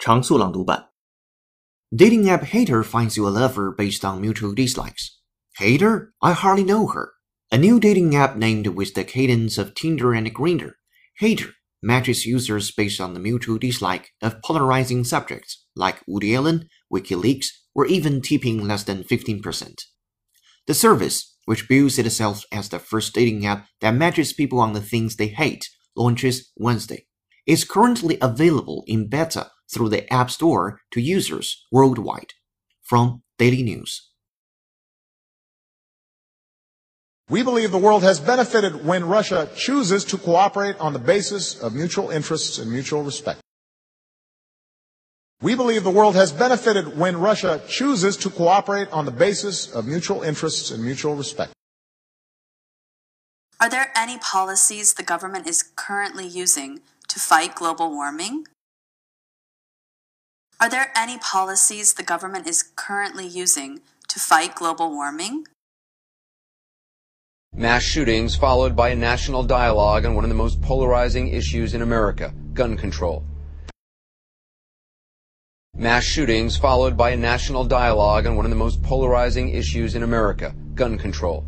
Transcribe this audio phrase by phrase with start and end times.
[0.00, 0.90] 常速朗读版。
[1.90, 5.20] Dating app hater finds you a lover based on mutual dislikes.
[5.58, 6.12] Hater?
[6.20, 7.12] I hardly know her.
[7.50, 10.72] A new dating app named with the cadence of Tinder and Grindr.
[11.18, 17.46] Hater matches users based on the mutual dislike of polarizing subjects like Woody Allen, WikiLeaks,
[17.74, 19.80] or even tipping less than 15%.
[20.66, 24.80] The service, which bills itself as the first dating app that matches people on the
[24.80, 27.06] things they hate, launches Wednesday.
[27.46, 32.33] It's currently available in beta through the App Store to users worldwide.
[32.81, 34.09] From Daily News.
[37.29, 41.73] We believe the world has benefited when Russia chooses to cooperate on the basis of
[41.73, 43.39] mutual interests and mutual respect.
[45.41, 49.87] We believe the world has benefited when Russia chooses to cooperate on the basis of
[49.87, 51.53] mutual interests and mutual respect.
[53.61, 58.45] Are there any policies the government is currently using to fight global warming?
[60.61, 65.45] Are there any policies the government is currently using to fight global warming?
[67.51, 71.81] Mass shootings followed by a national dialogue on one of the most polarizing issues in
[71.81, 73.23] America gun control.
[75.73, 80.03] Mass shootings followed by a national dialogue on one of the most polarizing issues in
[80.03, 81.43] America gun control.